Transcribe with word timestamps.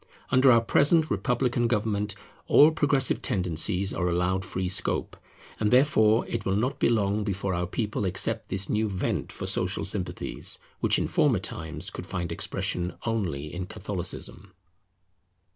Under 0.31 0.51
our 0.51 0.61
present 0.61 1.11
republican 1.11 1.67
government 1.67 2.15
all 2.47 2.71
progressive 2.71 3.21
tendencies 3.21 3.93
are 3.93 4.09
allowed 4.09 4.43
free 4.43 4.67
scope, 4.67 5.15
and 5.59 5.69
therefore 5.69 6.27
it 6.27 6.43
will 6.43 6.55
not 6.55 6.79
be 6.79 6.89
long 6.89 7.23
before 7.23 7.53
our 7.53 7.67
people 7.67 8.03
accept 8.03 8.49
this 8.49 8.67
new 8.67 8.89
vent 8.89 9.31
for 9.31 9.45
social 9.45 9.85
sympathies, 9.85 10.57
which 10.79 10.97
in 10.97 11.07
former 11.07 11.37
times 11.37 11.91
could 11.91 12.07
find 12.07 12.31
expression 12.31 12.93
only 13.05 13.53
in 13.53 13.67
Catholicism. 13.67 14.55